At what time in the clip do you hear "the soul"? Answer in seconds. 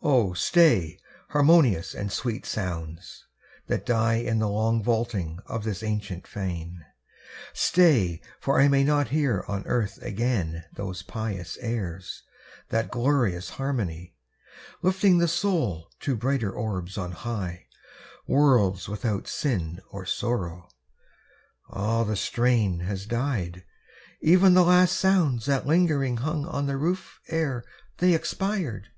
15.18-15.90